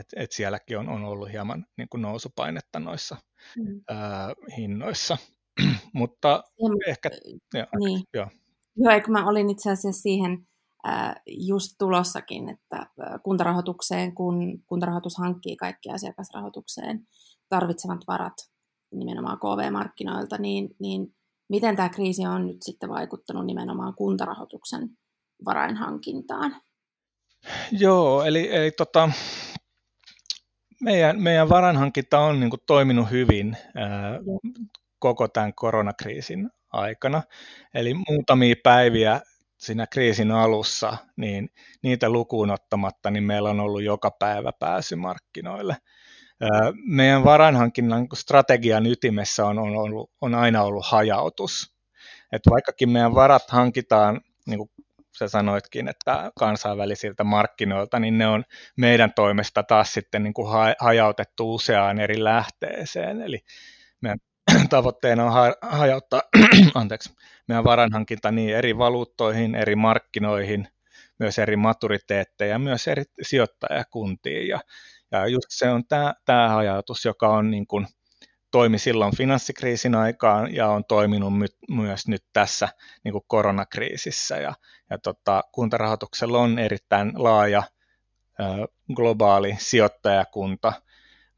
et, 0.00 0.06
et 0.16 0.32
sielläkin 0.32 0.78
on, 0.78 0.88
on 0.88 1.04
ollut 1.04 1.32
hieman 1.32 1.66
niin 1.76 1.88
kuin 1.88 2.02
nousupainetta 2.02 2.80
noissa 2.80 3.16
mm. 3.56 3.80
ää, 3.88 4.34
hinnoissa, 4.56 5.16
mutta 5.92 6.28
ja, 6.28 6.90
ehkä... 6.90 7.10
Ja, 7.54 7.66
niin. 7.78 8.02
joo. 8.14 8.26
Joo, 8.76 9.00
kun 9.00 9.12
mä 9.12 9.28
olin 9.28 9.50
itse 9.50 9.70
asiassa 9.70 10.02
siihen 10.02 10.46
just 11.26 11.72
tulossakin, 11.78 12.48
että 12.48 12.86
kuntarahoitukseen, 13.22 14.14
kun 14.14 14.62
kuntarahoitus 14.66 15.16
hankkii 15.18 15.56
kaikki 15.56 15.90
asiakasrahoitukseen 15.90 17.06
tarvitsevat 17.48 18.00
varat 18.08 18.34
nimenomaan 18.92 19.38
KV-markkinoilta, 19.38 20.38
niin, 20.38 20.68
niin 20.78 21.14
miten 21.48 21.76
tämä 21.76 21.88
kriisi 21.88 22.26
on 22.26 22.46
nyt 22.46 22.62
sitten 22.62 22.88
vaikuttanut 22.88 23.46
nimenomaan 23.46 23.94
kuntarahoituksen 23.94 24.90
varainhankintaan? 25.44 26.56
Joo, 27.72 28.22
eli, 28.22 28.54
eli 28.54 28.70
tota, 28.70 29.10
meidän, 30.80 31.22
meidän 31.22 31.48
varainhankinta 31.48 32.18
on 32.18 32.40
niin 32.40 32.50
kuin, 32.50 32.60
toiminut 32.66 33.10
hyvin 33.10 33.56
ää, 33.74 34.18
koko 34.98 35.28
tämän 35.28 35.54
koronakriisin 35.54 36.50
aikana. 36.72 37.22
Eli 37.74 37.94
muutamia 37.94 38.54
päiviä 38.62 39.20
siinä 39.60 39.86
kriisin 39.86 40.30
alussa, 40.30 40.96
niin 41.16 41.50
niitä 41.82 42.10
lukuun 42.10 42.50
ottamatta, 42.50 43.10
niin 43.10 43.24
meillä 43.24 43.50
on 43.50 43.60
ollut 43.60 43.82
joka 43.82 44.10
päivä 44.10 44.52
pääsy 44.58 44.96
markkinoille. 44.96 45.76
Meidän 46.86 47.24
varainhankinnan 47.24 48.06
strategian 48.14 48.86
ytimessä 48.86 49.46
on, 49.46 49.58
on, 49.58 49.76
ollut, 49.76 50.10
on 50.20 50.34
aina 50.34 50.62
ollut 50.62 50.86
hajautus. 50.86 51.74
Et 52.32 52.42
vaikkakin 52.50 52.90
meidän 52.90 53.14
varat 53.14 53.50
hankitaan, 53.50 54.20
niin 54.46 54.58
kuin 54.58 54.70
sä 55.18 55.28
sanoitkin, 55.28 55.88
että 55.88 56.32
kansainvälisiltä 56.38 57.24
markkinoilta, 57.24 57.98
niin 57.98 58.18
ne 58.18 58.26
on 58.26 58.44
meidän 58.76 59.12
toimesta 59.14 59.62
taas 59.62 59.92
sitten 59.92 60.22
niin 60.22 60.34
kuin 60.34 60.48
hajautettu 60.78 61.54
useaan 61.54 62.00
eri 62.00 62.24
lähteeseen. 62.24 63.22
Eli 63.22 63.38
meidän 64.00 64.18
tavoitteena 64.70 65.24
on 65.24 65.54
hajauttaa 65.62 66.22
anteeksi, 66.74 67.14
meidän 67.48 67.64
varanhankinta 67.64 68.30
niin 68.30 68.56
eri 68.56 68.78
valuuttoihin, 68.78 69.54
eri 69.54 69.76
markkinoihin, 69.76 70.68
myös 71.18 71.38
eri 71.38 71.56
maturiteetteja, 71.56 72.58
myös 72.58 72.88
eri 72.88 73.04
sijoittajakuntiin. 73.22 74.48
Ja, 74.48 74.60
ja 75.10 75.26
just 75.26 75.46
se 75.48 75.70
on 75.70 75.84
tämä, 75.88 76.14
tämä 76.24 76.56
ajatus, 76.56 77.04
joka 77.04 77.28
on 77.28 77.50
niin 77.50 77.66
kuin, 77.66 77.86
toimi 78.50 78.78
silloin 78.78 79.16
finanssikriisin 79.16 79.94
aikaan 79.94 80.54
ja 80.54 80.68
on 80.68 80.84
toiminut 80.84 81.38
my, 81.38 81.46
myös 81.70 82.08
nyt 82.08 82.24
tässä 82.32 82.68
niin 83.04 83.12
kuin 83.12 83.24
koronakriisissä. 83.26 84.36
Ja, 84.36 84.54
ja 84.90 84.98
tota, 84.98 85.42
kuntarahoituksella 85.52 86.38
on 86.38 86.58
erittäin 86.58 87.12
laaja 87.14 87.62
ö, 88.40 88.44
globaali 88.94 89.56
sijoittajakunta. 89.58 90.72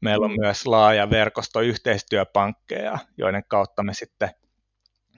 Meillä 0.03 0.25
on 0.25 0.31
mm. 0.31 0.39
myös 0.39 0.65
laaja 0.65 1.09
verkosto 1.09 1.61
yhteistyöpankkeja, 1.61 2.97
joiden 3.17 3.43
kautta 3.47 3.83
me 3.83 3.93
sitten 3.93 4.29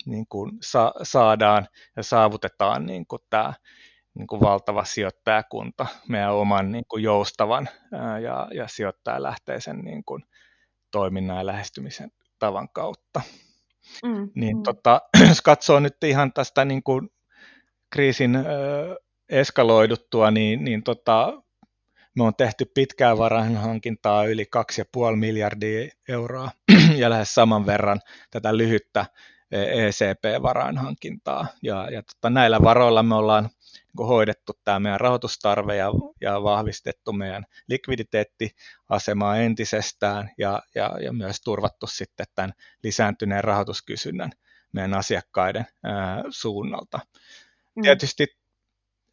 niin 0.06 0.26
kuin 0.30 0.52
sa- 0.62 0.94
saadaan 1.04 1.68
ja 1.98 2.04
saavutetaan 2.04 2.86
niin 2.86 3.06
kuin 3.08 3.22
tämä 3.30 3.54
niin 4.14 4.28
kuin 4.28 4.42
valtava 4.42 4.84
sijoittajakunta 4.84 5.88
meidän 6.10 6.34
oman 6.34 6.72
niin 6.72 6.86
kuin 6.88 7.04
joustavan 7.04 7.70
ää, 7.94 8.20
ja, 8.20 8.48
ja 8.54 8.68
sijoittajalähteisen 8.68 9.80
niin 9.80 10.04
kuin 10.04 10.24
toiminnan 10.92 11.38
ja 11.38 11.46
lähestymisen 11.46 12.12
tavan 12.40 12.70
kautta. 12.74 13.22
Mm, 14.04 14.30
niin 14.36 14.58
mm. 14.58 14.64
Tota, 14.64 15.02
jos 15.30 15.42
katsoo 15.42 15.80
nyt 15.80 16.04
ihan 16.04 16.34
tästä 16.34 16.66
niin 16.66 16.84
kuin 16.84 17.10
kriisin 17.90 18.36
ö, 18.36 18.46
eskaloiduttua, 19.30 20.32
niin, 20.32 20.64
niin 20.64 20.84
tota, 20.84 21.42
me 22.16 22.24
on 22.24 22.36
tehty 22.36 22.66
pitkää 22.74 23.18
varainhankintaa 23.18 24.26
yli 24.26 24.46
2,5 25.14 25.16
miljardia 25.16 25.90
euroa 26.08 26.52
ja 27.02 27.10
lähes 27.10 27.34
saman 27.34 27.66
verran 27.66 28.02
tätä 28.32 28.58
lyhyttä 28.58 29.06
ECP-varainhankintaa. 29.52 31.48
Ja, 31.62 31.90
ja 31.92 32.04
tota, 32.04 32.30
näillä 32.30 32.62
varoilla 32.62 33.04
me 33.04 33.16
ollaan 33.16 33.50
niin 33.98 34.08
hoidettu 34.08 34.54
tämä 34.64 34.80
meidän 34.80 35.00
rahoitustarve 35.00 35.76
ja, 35.76 35.92
ja 36.22 36.44
vahvistettu 36.44 37.14
meidän 37.14 37.46
likviditeettiasemaa 37.70 39.38
entisestään 39.38 40.32
ja, 40.38 40.62
ja, 40.76 40.92
ja 41.02 41.14
myös 41.14 41.42
turvattu 41.42 41.88
sitten 41.88 42.26
tämän 42.36 42.54
lisääntyneen 42.84 43.44
rahoituskysynnän 43.44 44.32
meidän 44.72 44.94
asiakkaiden 44.94 45.66
ää, 45.84 46.24
suunnalta. 46.30 47.00
Mm. 47.76 47.82
Tietysti 47.82 48.28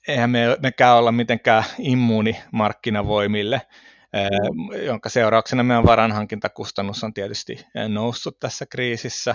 eihän 0.08 0.30
me 0.30 0.56
mekään 0.62 0.96
olla 0.96 1.12
mitenkään 1.12 1.64
immuuni 1.78 2.36
markkinavoimille, 2.52 3.62
mm. 4.12 4.84
jonka 4.86 5.08
seurauksena 5.08 5.62
meidän 5.62 5.86
varanhankintakustannus 5.86 7.04
on 7.04 7.14
tietysti 7.14 7.66
noussut 7.88 8.40
tässä 8.40 8.66
kriisissä, 8.66 9.34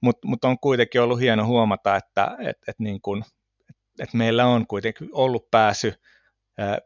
mutta 0.00 0.28
mut 0.28 0.44
on 0.44 0.58
kuitenkin 0.58 1.00
ollut 1.00 1.20
hieno 1.20 1.46
huomata, 1.46 1.96
että 1.96 2.36
et, 2.40 2.56
et 2.68 2.78
niin 2.78 3.00
kun, 3.00 3.24
et 4.00 4.14
meillä 4.14 4.46
on 4.46 4.66
kuitenkin 4.66 5.08
ollut 5.12 5.50
pääsy, 5.50 5.94
ää, 6.58 6.78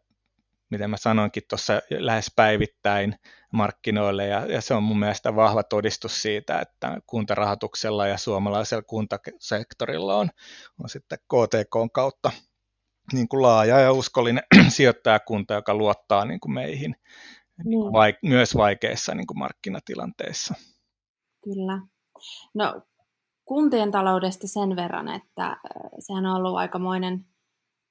miten 0.71 0.91
mä 0.91 0.97
sanoinkin 0.97 1.43
tuossa 1.49 1.81
lähes 1.91 2.33
päivittäin 2.37 3.17
markkinoille, 3.53 4.26
ja, 4.26 4.47
ja 4.47 4.61
se 4.61 4.75
on 4.75 4.83
mun 4.83 4.99
mielestä 4.99 5.37
vahva 5.37 5.62
todistus 5.62 6.23
siitä, 6.23 6.61
että 6.61 7.00
kuntarahoituksella 7.07 8.07
ja 8.07 8.19
suomalaisella 8.19 8.83
kuntasektorilla 8.83 10.17
on, 10.17 10.31
on 10.83 10.88
sitten 10.88 11.19
KTK 11.19 11.93
kautta 11.93 12.31
niin 13.13 13.29
kuin 13.29 13.43
laaja 13.43 13.81
ja 13.81 13.93
uskollinen 13.93 14.45
sijoittajakunta, 14.69 15.55
joka 15.55 15.75
luottaa 15.75 16.25
niin 16.25 16.41
kuin 16.41 16.53
meihin 16.53 16.97
niin. 17.65 17.81
vaik- 17.81 18.19
myös 18.23 18.57
vaikeissa 18.57 19.15
niin 19.15 19.27
kuin 19.27 19.39
markkinatilanteissa. 19.39 20.55
Kyllä. 21.45 21.81
No 22.55 22.83
kuntien 23.45 23.91
taloudesta 23.91 24.49
sen 24.49 24.77
verran, 24.77 25.09
että 25.09 25.57
sehän 25.99 26.27
on 26.27 26.37
ollut 26.37 26.57
aikamoinen 26.57 27.27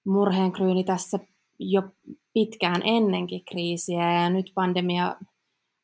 murheenkryyni 0.05 0.84
tässä 0.84 1.19
jo 1.60 1.81
pitkään 2.34 2.81
ennenkin 2.84 3.45
kriisiä 3.45 4.13
ja 4.13 4.29
nyt 4.29 4.51
pandemia 4.55 5.15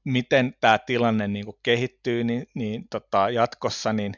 Miten 0.04 0.54
tämä 0.60 0.78
tilanne 0.78 1.28
niin 1.28 1.44
kuin 1.44 1.58
kehittyy 1.62 2.24
niin, 2.24 2.46
niin 2.54 2.88
tota, 2.88 3.30
jatkossa, 3.30 3.92
niin 3.92 4.14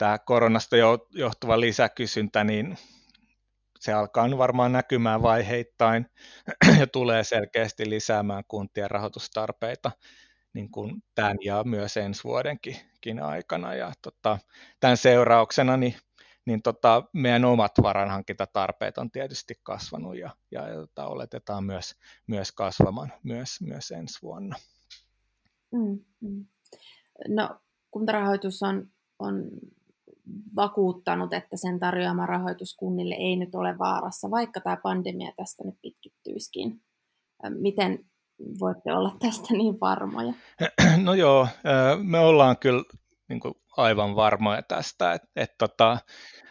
tämä 0.00 0.18
koronasta 0.18 0.76
johtuva 1.14 1.60
lisäkysyntä, 1.60 2.44
niin 2.44 2.78
se 3.80 3.92
alkaa 3.92 4.38
varmaan 4.38 4.72
näkymään 4.72 5.22
vaiheittain 5.22 6.06
ja 6.80 6.86
tulee 6.86 7.24
selkeästi 7.24 7.90
lisäämään 7.90 8.44
kuntien 8.48 8.90
rahoitustarpeita 8.90 9.90
niin 10.52 10.70
kuin 10.70 11.02
tämän 11.14 11.36
ja 11.44 11.64
myös 11.64 11.96
ensi 11.96 12.24
vuodenkin 12.24 12.76
aikana. 13.22 13.74
Ja 13.74 13.92
tota, 14.02 14.38
tämän 14.80 14.96
seurauksena 14.96 15.76
niin, 15.76 15.94
niin 16.46 16.62
tota, 16.62 17.02
meidän 17.12 17.44
omat 17.44 17.72
varanhankintatarpeet 17.82 18.98
on 18.98 19.10
tietysti 19.10 19.54
kasvanut 19.62 20.16
ja, 20.16 20.30
ja, 20.50 20.62
tota, 20.74 21.06
oletetaan 21.06 21.64
myös, 21.64 21.94
myös 22.26 22.52
kasvamaan 22.52 23.12
myös, 23.22 23.60
myös 23.60 23.90
ensi 23.90 24.18
vuonna. 24.22 24.56
Mm, 25.72 26.04
mm. 26.20 26.46
No, 27.28 27.60
kuntarahoitus 27.90 28.62
on, 28.62 28.90
on 29.18 29.50
vakuuttanut, 30.56 31.32
että 31.32 31.56
sen 31.56 31.80
tarjoama 31.80 32.26
rahoitus 32.26 32.76
kunnille 32.76 33.14
ei 33.14 33.36
nyt 33.36 33.54
ole 33.54 33.78
vaarassa, 33.78 34.30
vaikka 34.30 34.60
tämä 34.60 34.76
pandemia 34.82 35.32
tästä 35.36 35.64
nyt 35.64 35.74
pitkittyisikin. 35.82 36.80
Miten 37.48 37.98
voitte 38.60 38.92
olla 38.92 39.16
tästä 39.18 39.54
niin 39.54 39.80
varmoja? 39.80 40.32
No 41.04 41.14
joo, 41.14 41.48
me 42.02 42.18
ollaan 42.18 42.56
kyllä 42.56 42.82
niin 43.28 43.40
kuin 43.40 43.54
aivan 43.76 44.16
varmoja 44.16 44.62
tästä, 44.62 45.12
että 45.12 45.28
et, 45.36 45.58
tota, 45.58 45.98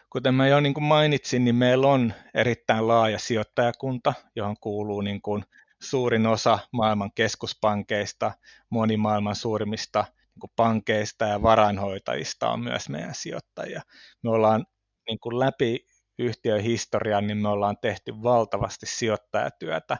kuten 0.10 0.34
mä 0.34 0.48
jo 0.48 0.60
niin 0.60 0.74
kuin 0.74 0.84
mainitsin, 0.84 1.46
niin 1.46 1.56
meillä 1.56 1.88
on 1.88 2.14
erittäin 2.34 2.88
laaja 2.88 3.20
sijoittajakunta, 3.20 4.14
johon 4.36 4.56
kuuluu 4.62 5.02
niin 5.02 5.22
kuin 5.22 5.44
suurin 5.82 6.28
osa 6.28 6.60
maailman 6.74 7.12
keskuspankeista, 7.16 8.32
moni 8.70 8.98
maailman 8.98 9.36
suurimmista 9.36 10.06
niin 10.42 10.52
pankeista 10.56 11.26
ja 11.26 11.42
varainhoitajista 11.42 12.50
on 12.50 12.60
myös 12.60 12.90
meidän 12.90 13.16
sijoittajia. 13.16 13.82
Me 14.24 14.30
ollaan 14.30 14.66
niin 15.10 15.20
kuin 15.20 15.40
läpi 15.40 15.86
yhtiön 16.20 16.62
historian, 16.62 17.28
niin 17.28 17.38
me 17.38 17.50
ollaan 17.50 17.78
tehty 17.82 18.14
valtavasti 18.24 18.86
sijoittajatyötä 18.86 19.98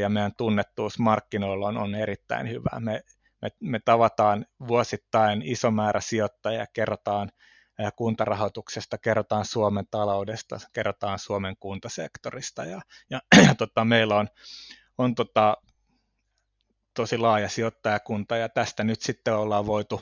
ja 0.00 0.08
meidän 0.08 0.34
tunnettuus 0.36 0.98
markkinoilla 0.98 1.68
on, 1.68 1.76
on 1.76 1.94
erittäin 1.94 2.50
hyvä. 2.50 2.80
Me, 2.80 3.02
me, 3.42 3.48
me 3.60 3.80
tavataan 3.84 4.46
vuosittain 4.68 5.42
iso 5.42 5.70
määrä 5.70 6.00
sijoittajia, 6.00 6.66
kerrotaan 6.72 7.30
kuntarahoituksesta, 7.96 8.98
kerrotaan 8.98 9.44
Suomen 9.44 9.84
taloudesta, 9.90 10.60
kerrotaan 10.72 11.18
Suomen 11.18 11.56
kuntasektorista 11.60 12.64
ja, 12.64 12.80
ja, 13.10 13.20
ja 13.46 13.54
tota, 13.58 13.84
meillä 13.84 14.16
on, 14.16 14.28
on 14.98 15.14
tota, 15.14 15.56
tosi 16.98 17.18
laaja 17.18 17.48
sijoittajakunta 17.48 18.36
ja 18.36 18.48
tästä 18.48 18.84
nyt 18.84 19.00
sitten 19.00 19.34
ollaan 19.34 19.66
voitu 19.66 20.00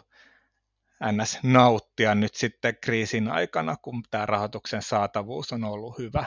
ns. 1.12 1.38
nauttia 1.42 2.14
nyt 2.14 2.34
sitten 2.34 2.76
kriisin 2.80 3.28
aikana, 3.28 3.76
kun 3.82 4.02
tämä 4.10 4.26
rahoituksen 4.26 4.82
saatavuus 4.82 5.52
on 5.52 5.64
ollut 5.64 5.98
hyvä 5.98 6.24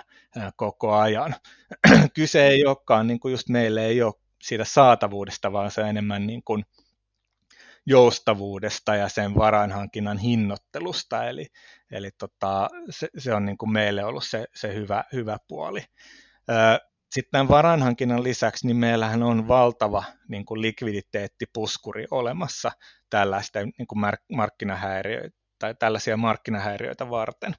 koko 0.56 0.96
ajan. 0.96 1.36
Kyse 2.16 2.48
ei 2.48 2.66
olekaan, 2.66 3.08
niin 3.08 3.20
kuin 3.20 3.32
just 3.32 3.50
meille 3.50 3.86
ei 3.86 4.02
ole 4.02 4.14
siitä 4.42 4.66
saatavuudesta, 4.66 5.52
vaan 5.52 5.72
se 5.72 5.82
on 5.82 5.88
enemmän 5.88 6.28
niin 6.28 6.44
kuin 6.44 6.66
joustavuudesta 7.86 8.96
ja 8.96 9.10
sen 9.10 9.36
varainhankinnan 9.36 10.18
hinnoittelusta, 10.18 11.30
eli, 11.30 11.48
eli 11.92 12.12
tota, 12.18 12.70
se, 12.90 13.08
se, 13.18 13.34
on 13.34 13.46
niin 13.46 13.58
kuin 13.58 13.72
meille 13.72 14.04
ollut 14.04 14.24
se, 14.24 14.46
se 14.54 14.74
hyvä, 14.74 15.04
hyvä 15.14 15.38
puoli. 15.48 15.84
Sitten 17.12 17.32
tämän 17.32 17.48
varainhankinnan 17.48 18.24
lisäksi 18.24 18.68
niin 18.68 18.78
meillähän 18.78 19.24
on 19.24 19.48
valtava 19.48 20.04
niin 20.28 20.46
kuin 20.46 20.62
likviditeettipuskuri 20.62 22.06
olemassa 22.12 22.72
tällaista 23.10 23.60
niin 23.60 23.88
kuin 23.88 24.00
markkinahäiriöitä 24.34 25.38
tai 25.60 25.76
tällaisia 25.76 26.18
markkinahäiriöitä 26.18 27.10
varten. 27.10 27.54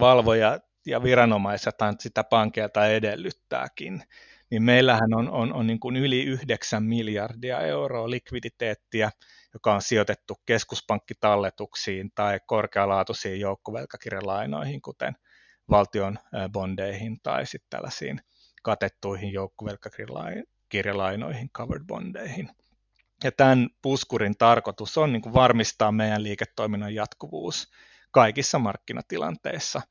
Valvoja 0.00 0.60
ja 0.86 1.02
viranomaiset 1.02 1.74
sitä 1.98 2.24
pankilta 2.24 2.86
edellyttääkin. 2.86 4.02
Niin 4.50 4.62
meillähän 4.62 5.14
on, 5.14 5.30
on, 5.30 5.52
on 5.52 5.66
niin 5.66 5.80
kuin 5.80 5.96
yli 5.96 6.22
9 6.24 6.82
miljardia 6.82 7.60
euroa 7.60 8.10
likviditeettiä, 8.10 9.10
joka 9.54 9.74
on 9.74 9.82
sijoitettu 9.82 10.34
keskuspankkitalletuksiin 10.46 12.10
tai 12.14 12.40
korkealaatuisiin 12.46 13.40
joukkovelkakirjalainoihin, 13.40 14.82
kuten– 14.82 15.14
valtion 15.72 16.18
bondeihin 16.52 17.20
tai 17.22 17.46
sitten 17.46 17.70
tällaisiin 17.70 18.20
katettuihin 18.62 19.32
joukkovelkakirjalainoihin, 19.32 21.50
covered 21.50 21.84
bondeihin. 21.86 22.50
Ja 23.24 23.32
tämän 23.32 23.68
puskurin 23.82 24.38
tarkoitus 24.38 24.98
on 24.98 25.12
niin 25.12 25.22
kuin 25.22 25.34
varmistaa 25.34 25.92
meidän 25.92 26.22
liiketoiminnan 26.22 26.94
jatkuvuus 26.94 27.70
kaikissa 28.10 28.58
markkinatilanteissa. 28.58 29.82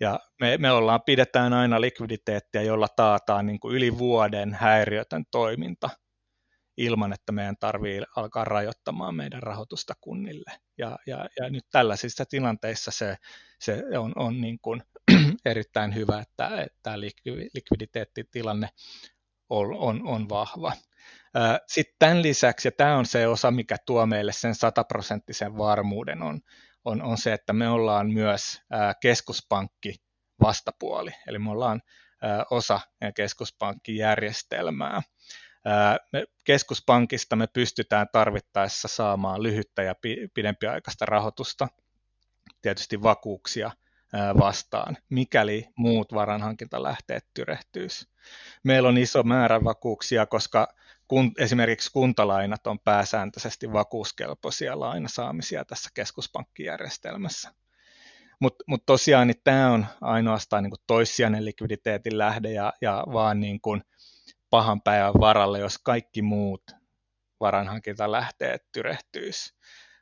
Ja 0.00 0.20
me, 0.40 0.58
me 0.58 0.70
ollaan, 0.70 1.00
pidetään 1.06 1.52
aina 1.52 1.80
likviditeettiä, 1.80 2.62
jolla 2.62 2.88
taataan 2.88 3.46
niin 3.46 3.60
kuin 3.60 3.76
yli 3.76 3.98
vuoden 3.98 4.54
häiriötön 4.54 5.24
toiminta 5.30 5.90
ilman, 6.76 7.12
että 7.12 7.32
meidän 7.32 7.56
tarvii 7.60 8.02
alkaa 8.16 8.44
rajoittamaan 8.44 9.14
meidän 9.14 9.42
rahoitusta 9.42 9.94
kunnille. 10.00 10.52
Ja, 10.78 10.98
ja, 11.06 11.28
ja 11.40 11.50
nyt 11.50 11.64
tällaisissa 11.70 12.24
tilanteissa 12.26 12.90
se, 12.90 13.16
se 13.60 13.82
on, 13.98 14.12
on 14.16 14.40
niin 14.40 14.58
kuin 14.62 14.82
erittäin 15.44 15.94
hyvä, 15.94 16.20
että, 16.20 16.66
tämä 16.82 17.00
likviditeettitilanne 17.54 18.68
on, 19.50 19.74
on, 19.74 20.06
on 20.06 20.28
vahva. 20.28 20.72
Sitten 21.66 21.94
tämän 21.98 22.22
lisäksi, 22.22 22.68
ja 22.68 22.72
tämä 22.72 22.96
on 22.96 23.06
se 23.06 23.26
osa, 23.26 23.50
mikä 23.50 23.76
tuo 23.86 24.06
meille 24.06 24.32
sen 24.32 24.54
sataprosenttisen 24.54 25.58
varmuuden, 25.58 26.22
on, 26.22 26.40
on, 26.84 27.02
on 27.02 27.18
se, 27.18 27.32
että 27.32 27.52
me 27.52 27.68
ollaan 27.68 28.10
myös 28.10 28.62
keskuspankki 29.00 29.94
vastapuoli, 30.42 31.10
eli 31.26 31.38
me 31.38 31.50
ollaan 31.50 31.82
osa 32.50 32.80
keskuspankkijärjestelmää. 33.14 35.02
Me 36.12 36.24
keskuspankista 36.44 37.36
me 37.36 37.46
pystytään 37.46 38.06
tarvittaessa 38.12 38.88
saamaan 38.88 39.42
lyhyttä 39.42 39.82
ja 39.82 39.94
pidempiaikaista 40.34 41.06
rahoitusta, 41.06 41.68
tietysti 42.62 43.02
vakuuksia 43.02 43.70
vastaan, 44.38 44.96
mikäli 45.08 45.68
muut 45.76 46.14
varanhankintalähteet 46.14 47.26
tyrehtyisi. 47.34 48.08
Meillä 48.62 48.88
on 48.88 48.98
iso 48.98 49.22
määrä 49.22 49.64
vakuuksia, 49.64 50.26
koska 50.26 50.68
kun, 51.08 51.32
esimerkiksi 51.38 51.92
kuntalainat 51.92 52.66
on 52.66 52.78
pääsääntöisesti 52.78 53.72
vakuuskelpoisia 53.72 54.80
lainasaamisia 54.80 55.64
tässä 55.64 55.90
keskuspankkijärjestelmässä. 55.94 57.54
Mutta 58.40 58.64
mut 58.66 58.86
tosiaan 58.86 59.26
niin 59.26 59.40
tämä 59.44 59.72
on 59.72 59.86
ainoastaan 60.00 60.62
niin 60.62 60.72
toissijainen 60.86 61.44
likviditeetin 61.44 62.18
lähde 62.18 62.52
ja, 62.52 62.72
ja 62.80 63.04
vaan 63.12 63.40
niin 63.40 63.60
kuin 63.60 63.82
pahan 64.50 64.82
päivän 64.82 65.14
varalle, 65.20 65.58
jos 65.58 65.78
kaikki 65.78 66.22
muut 66.22 66.62
varanhankintalähteet 67.40 68.66
tyrehtyisi 68.72 69.54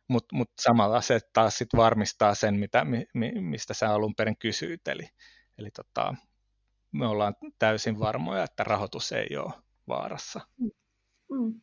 mutta 0.09 0.37
mut 0.37 0.51
samalla 0.61 1.01
se 1.01 1.21
taas 1.33 1.59
sit 1.59 1.69
varmistaa 1.77 2.35
sen, 2.35 2.55
mitä, 2.55 2.85
mi, 2.85 3.33
mistä 3.41 3.75
sä 3.75 3.95
alun 3.95 4.15
perin 4.15 4.37
kysyit, 4.39 4.89
eli, 4.89 5.09
eli 5.59 5.71
tota, 5.71 6.15
me 6.93 7.07
ollaan 7.07 7.35
täysin 7.59 7.99
varmoja, 7.99 8.45
että 8.45 8.65
rahoitus 8.65 9.13
ei 9.13 9.37
ole 9.37 9.53
vaarassa. 9.89 10.41
Mm. 11.31 11.61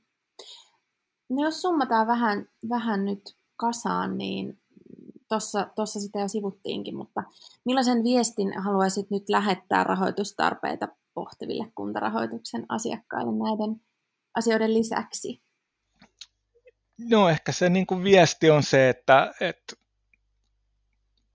No 1.29 1.43
jos 1.43 1.61
summataan 1.61 2.07
vähän, 2.07 2.49
vähän 2.69 3.05
nyt 3.05 3.37
kasaan, 3.55 4.17
niin 4.17 4.61
tuossa 5.75 5.99
sitä 5.99 6.19
jo 6.19 6.27
sivuttiinkin, 6.27 6.95
mutta 6.95 7.23
millaisen 7.65 8.03
viestin 8.03 8.61
haluaisit 8.61 9.09
nyt 9.09 9.29
lähettää 9.29 9.83
rahoitustarpeita 9.83 10.87
pohtiville 11.13 11.71
kuntarahoituksen 11.75 12.65
asiakkaille 12.69 13.31
näiden 13.31 13.81
asioiden 14.35 14.73
lisäksi? 14.73 15.41
No 17.09 17.29
ehkä 17.29 17.51
se 17.51 17.69
niin 17.69 17.87
kuin 17.87 18.03
viesti 18.03 18.49
on 18.49 18.63
se, 18.63 18.89
että, 18.89 19.33
että 19.41 19.75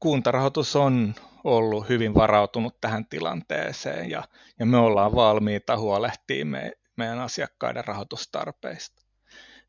kuntarahoitus 0.00 0.76
on 0.76 1.14
ollut 1.44 1.88
hyvin 1.88 2.14
varautunut 2.14 2.80
tähän 2.80 3.06
tilanteeseen 3.06 4.10
ja, 4.10 4.22
ja 4.58 4.66
me 4.66 4.76
ollaan 4.76 5.14
valmiita 5.14 5.78
huolehtimaan 5.78 6.64
me, 6.64 6.72
meidän 6.96 7.18
asiakkaiden 7.18 7.84
rahoitustarpeista. 7.84 9.02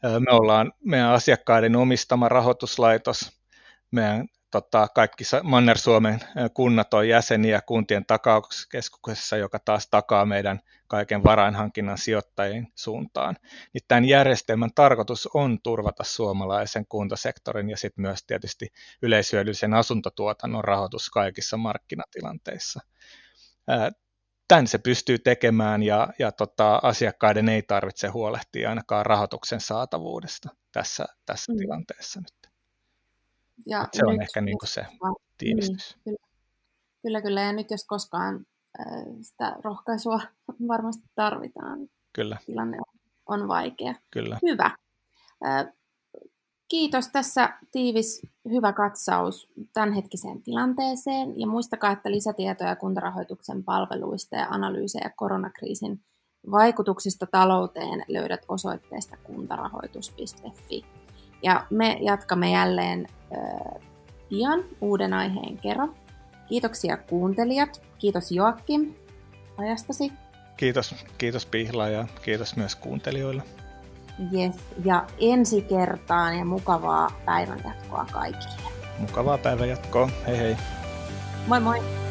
Me 0.03 0.31
ollaan 0.31 0.73
meidän 0.85 1.09
asiakkaiden 1.09 1.75
omistama 1.75 2.29
rahoituslaitos. 2.29 3.41
Meidän 3.91 4.27
tota, 4.51 4.87
kaikki 4.87 5.23
Manner-Suomen 5.43 6.19
kunnat 6.53 6.93
on 6.93 7.07
jäseniä 7.07 7.61
kuntien 7.61 8.05
takauskeskuksessa, 8.05 9.37
joka 9.37 9.59
taas 9.59 9.87
takaa 9.89 10.25
meidän 10.25 10.59
kaiken 10.87 11.23
varainhankinnan 11.23 11.97
sijoittajien 11.97 12.67
suuntaan. 12.75 13.37
Niin 13.73 13.81
tämän 13.87 14.05
järjestelmän 14.05 14.69
tarkoitus 14.75 15.29
on 15.33 15.61
turvata 15.63 16.03
suomalaisen 16.03 16.85
kuntasektorin 16.89 17.69
ja 17.69 17.77
sitten 17.77 18.01
myös 18.01 18.23
tietysti 18.23 18.67
yleishyödyllisen 19.01 19.73
asuntotuotannon 19.73 20.63
rahoitus 20.63 21.09
kaikissa 21.09 21.57
markkinatilanteissa. 21.57 22.79
Tämän 24.47 24.67
se 24.67 24.77
pystyy 24.77 25.19
tekemään 25.19 25.83
ja, 25.83 26.07
ja 26.19 26.31
tota, 26.31 26.79
asiakkaiden 26.83 27.49
ei 27.49 27.61
tarvitse 27.61 28.07
huolehtia 28.07 28.69
ainakaan 28.69 29.05
rahoituksen 29.05 29.61
saatavuudesta 29.61 30.49
tässä, 30.71 31.05
tässä 31.25 31.53
mm. 31.53 31.57
tilanteessa 31.57 32.19
nyt. 32.19 32.46
Ja 33.65 33.87
se 33.93 34.05
on 34.05 34.21
ehkä 34.21 34.41
niin 34.41 34.57
kuin 34.57 34.69
se 34.69 34.85
tiivistys. 35.37 35.95
Niin, 35.95 36.03
kyllä. 36.03 36.17
kyllä, 37.01 37.21
kyllä. 37.21 37.41
Ja 37.41 37.53
nyt 37.53 37.71
jos 37.71 37.85
koskaan 37.85 38.45
äh, 38.79 38.85
sitä 39.21 39.55
rohkaisua 39.63 40.19
varmasti 40.67 41.03
tarvitaan. 41.15 41.79
Kyllä. 42.13 42.37
Tilanne 42.45 42.77
on, 42.77 43.39
on 43.39 43.47
vaikea. 43.47 43.93
Kyllä. 44.11 44.39
Hyvä. 44.41 44.71
Äh, 45.45 45.73
kiitos. 46.67 47.07
Tässä 47.07 47.53
tiivis 47.71 48.21
hyvä 48.49 48.73
katsaus 48.73 49.49
tämänhetkiseen 49.73 50.41
tilanteeseen. 50.41 51.39
Ja 51.39 51.47
muistakaa, 51.47 51.91
että 51.91 52.11
lisätietoja 52.11 52.75
kuntarahoituksen 52.75 53.63
palveluista 53.63 54.35
ja 54.35 54.47
analyysejä 54.49 55.11
koronakriisin 55.15 56.01
vaikutuksista 56.51 57.27
talouteen 57.31 58.05
löydät 58.07 58.45
osoitteesta 58.47 59.17
kuntarahoitus.fi. 59.17 60.85
Ja 61.43 61.65
me 61.69 61.97
jatkamme 62.01 62.51
jälleen 62.51 63.07
äh, 63.37 63.81
pian 64.29 64.63
uuden 64.81 65.13
aiheen 65.13 65.57
kerran. 65.57 65.95
Kiitoksia 66.47 66.97
kuuntelijat. 66.97 67.81
Kiitos 67.97 68.31
Joakim 68.31 68.93
ajastasi. 69.57 70.11
Kiitos, 70.57 70.95
kiitos 71.17 71.45
Pihla 71.45 71.89
ja 71.89 72.07
kiitos 72.21 72.55
myös 72.55 72.75
kuuntelijoille. 72.75 73.43
Yes, 74.33 74.55
ja 74.85 75.05
ensi 75.19 75.61
kertaan 75.61 76.37
ja 76.37 76.45
mukavaa 76.45 77.09
päivänjatkoa 77.25 78.05
kaikille. 78.11 78.71
Mukavaa 78.99 79.37
päivänjatkoa. 79.37 80.09
Hei 80.27 80.37
hei. 80.37 80.57
Moi 81.47 81.59
moi. 81.59 82.06